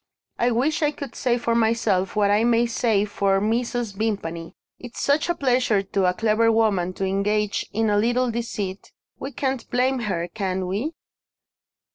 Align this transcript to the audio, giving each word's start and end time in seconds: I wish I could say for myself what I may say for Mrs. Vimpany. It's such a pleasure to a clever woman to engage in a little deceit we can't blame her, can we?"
I 0.39 0.49
wish 0.49 0.81
I 0.81 0.89
could 0.89 1.13
say 1.13 1.37
for 1.37 1.53
myself 1.53 2.15
what 2.15 2.31
I 2.31 2.43
may 2.43 2.65
say 2.65 3.05
for 3.05 3.39
Mrs. 3.39 3.93
Vimpany. 3.95 4.55
It's 4.79 4.99
such 4.99 5.29
a 5.29 5.35
pleasure 5.35 5.83
to 5.83 6.05
a 6.05 6.13
clever 6.15 6.51
woman 6.51 6.93
to 6.93 7.05
engage 7.05 7.67
in 7.71 7.91
a 7.91 7.99
little 7.99 8.31
deceit 8.31 8.93
we 9.19 9.31
can't 9.31 9.69
blame 9.69 9.99
her, 10.09 10.27
can 10.27 10.65
we?" 10.65 10.95